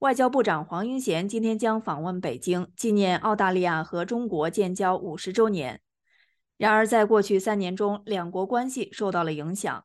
[0.00, 5.82] 外交部长黄英贤今天将访问北京，纪念澳大利亚和中国建交五十周年。
[6.56, 9.84] 然而，在过去三年中，两国关系受到了影响。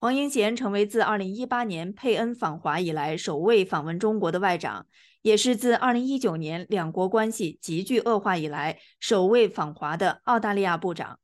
[0.00, 4.86] 黄英贤成为自2018年佩恩访华以来首位访问中国的外长，
[5.20, 11.18] 也是自2019年两国关系急剧恶化以来首位访华的澳大利亚部长。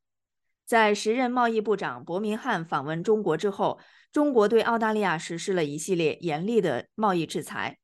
[0.67, 3.79] 在时任贸易部长伯明翰访问中国之后，
[4.11, 7.79] 中国对澳大利亚实施了一系列严厉的贸易制裁。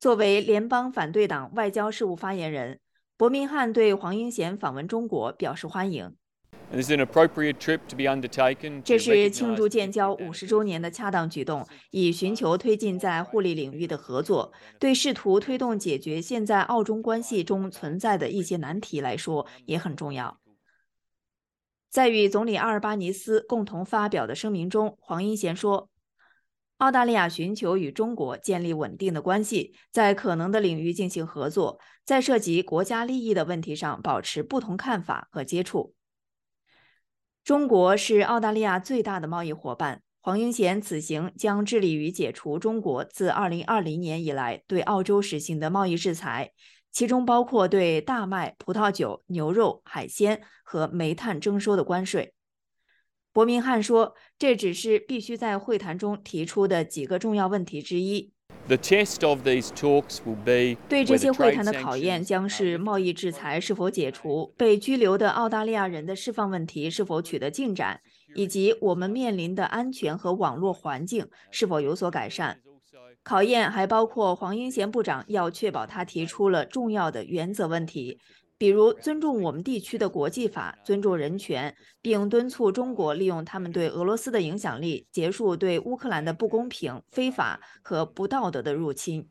[0.00, 2.80] 作为联邦反对党外交事务发言人，
[3.18, 6.16] 伯明翰对黄英贤访问中国表示欢迎。
[8.82, 14.54] 这是庆祝建交五十周年的恰当举动，以寻求推进在互利领域的合作。
[14.78, 20.40] 对试图推动解决现在澳中关系中存在的一些难题来说也很重要。
[21.90, 25.89] 在与总理阿尔巴尼斯共同发表的声明中，黄英贤说
[26.80, 35.94] ：“澳大利亚寻求与中国建立稳定的关系，在可能的领域进行合作，在涉及国家利益的问题上保持不同看法和接触。”
[37.44, 40.02] 中国是澳大利亚最大的贸易伙伴。
[40.22, 46.52] 黄英贤此行将致力于解除中国自2020年以来对澳洲实行的贸易制裁，
[46.92, 52.34] 其中包括对大麦、葡萄酒、牛肉、海鲜和煤炭征收的关税。
[53.32, 58.32] 伯明翰说，这只是必须在会谈中提出的几个重要问题之一。
[60.88, 68.00] 对这些会谈的考验将是贸易制裁是否解除、被拘留的澳大利亚人的释放问题是否取得进展，
[68.34, 72.60] 以及我们面临的安全和网络环境是否有所改善。
[73.22, 78.18] 考验还包括黄英贤部长要确保他提出了重要的原则问题。
[78.60, 89.30] 比如尊重我们地区的国际法，尊重人权，并敦促中国利用他们对俄罗斯的影响力，结束对乌克兰的不公平、非法和不道德的入侵。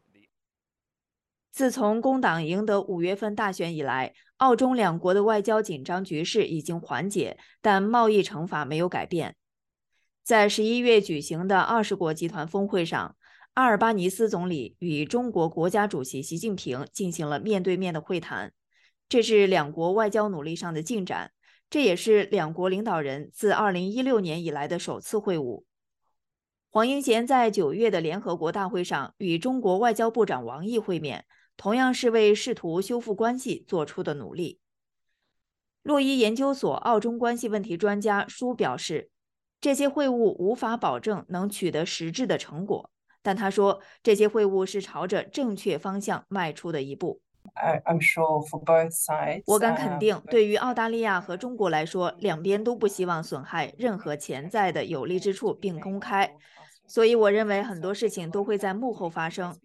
[1.52, 9.36] 自从工党赢得五月份大选以来，澳中两国的外交紧张局势已经缓解，但贸易惩罚没有改变。
[10.23, 13.15] 在十一月举行的二十国集团峰会上，
[13.54, 18.54] 阿尔巴尼斯总理与中国国家主席习近平进行了面对面的会谈。
[19.09, 21.31] 这是两国外交努力上的进展，
[21.67, 25.64] 这也是两国领导人自2016年以来的首次会晤。
[26.70, 31.25] 黄英贤在九月的联合国大会上与中国外交部长王毅会面，
[31.58, 34.59] 同样是为试图修复关系做出的努力。
[35.81, 39.09] 洛伊研究所澳中关系问题专家舒表示，
[39.59, 42.92] 这些会晤无法保证能取得实质的成果，
[43.23, 47.23] 但他说这些会晤是朝着正确方向迈出的一步。
[49.45, 56.36] 我敢肯定，对于澳大利亚和中国来说，两边都不希望损害任何潜在的有利之处并公开，
[56.87, 59.58] 所以我认为很多事情都会在幕后发生。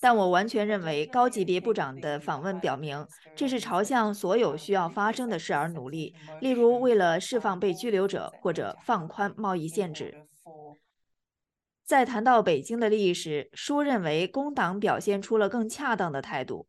[0.00, 10.26] 但我完全认为，高级别部长的访问表明，这是朝向所有需要发生的事而努力，例如为了释放被拘留者或者放宽贸易限制。
[11.84, 16.66] 在谈到北京的利益时，舒认为工党表现出了更恰当的态度。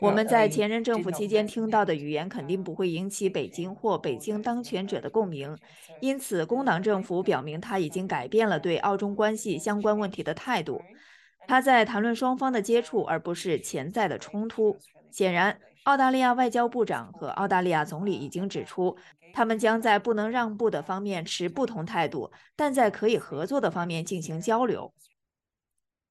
[0.00, 5.56] 我们在前任政府期间听到的语言肯定不会引起北京或北京当权者的共鸣，
[6.00, 10.80] 因此工党政府表明他已经改变了对澳中关系相关问题的态度。
[11.46, 14.78] 他在谈论双方的接触，而不是潜在的冲突。
[15.10, 18.96] 显然，澳大利亚外交部长和澳大利亚总理已经指出，
[19.34, 24.94] 他们将在不能让步的方面持不同态度，但在可以合作的方面进行交流。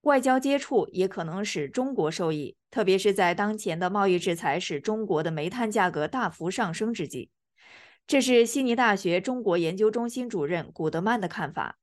[0.04, 7.30] 外交接触也可能使中国受益，特别是在当前的贸易制裁使中国的煤炭价格大幅上升之际。
[8.06, 11.78] 这是悉尼大学中国研究中心主任古德曼的看法。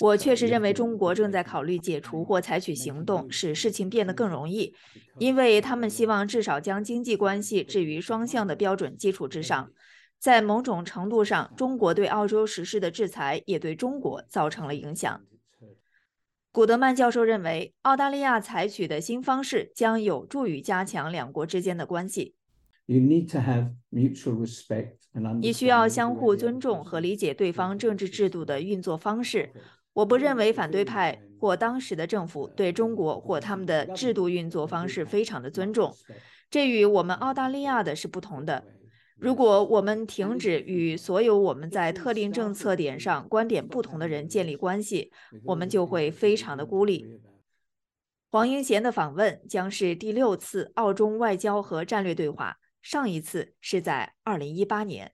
[0.00, 4.74] 我确实认为中国正在考虑解除或采取行动，使事情变得更容易，
[5.18, 9.72] 因为他们希望至少将经济关系置于双向的标准基础之上。
[10.22, 15.20] 在某种程度上，中国对澳洲实施的制裁也对中国造成了影响。
[16.52, 22.36] 古德曼教授认为，澳大利亚采取的新方式将有助于加强两国之间的关系。
[25.40, 29.50] 你需要相互尊重和理解对方政治制度的运作方式。
[29.92, 35.92] 我不认为反对派或当时的政府对中国或他们的制度运作方式非常的尊重，
[36.48, 38.62] 这与我们澳大利亚的是不同的。
[39.22, 45.12] 如果我们停止与所有我们在特定政策点上观点不同的人建立关系，
[45.44, 47.06] 我们就会非常的孤立。
[48.32, 55.12] 黄英贤的访问将是第六次澳中外交和战略对话，上一次是在二零一八年。